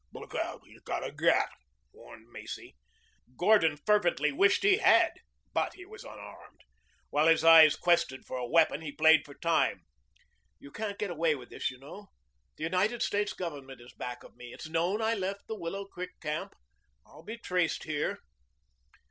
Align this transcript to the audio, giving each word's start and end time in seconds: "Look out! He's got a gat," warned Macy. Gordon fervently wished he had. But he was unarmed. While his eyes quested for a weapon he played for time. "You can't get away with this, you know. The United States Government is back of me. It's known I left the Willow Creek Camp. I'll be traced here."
"Look 0.11 0.33
out! 0.33 0.61
He's 0.65 0.81
got 0.81 1.05
a 1.05 1.11
gat," 1.11 1.49
warned 1.93 2.27
Macy. 2.29 2.75
Gordon 3.37 3.77
fervently 3.77 4.31
wished 4.31 4.63
he 4.63 4.77
had. 4.77 5.11
But 5.53 5.75
he 5.75 5.85
was 5.85 6.03
unarmed. 6.03 6.61
While 7.11 7.27
his 7.27 7.43
eyes 7.43 7.75
quested 7.75 8.25
for 8.25 8.37
a 8.37 8.47
weapon 8.47 8.81
he 8.81 8.91
played 8.91 9.23
for 9.25 9.35
time. 9.35 9.85
"You 10.57 10.71
can't 10.71 10.97
get 10.97 11.11
away 11.11 11.35
with 11.35 11.51
this, 11.51 11.69
you 11.69 11.77
know. 11.77 12.07
The 12.57 12.63
United 12.63 13.03
States 13.03 13.33
Government 13.33 13.79
is 13.79 13.93
back 13.93 14.23
of 14.23 14.35
me. 14.35 14.53
It's 14.53 14.67
known 14.67 15.03
I 15.03 15.13
left 15.13 15.45
the 15.47 15.53
Willow 15.55 15.85
Creek 15.85 16.19
Camp. 16.19 16.55
I'll 17.05 17.21
be 17.21 17.37
traced 17.37 17.83
here." 17.83 18.17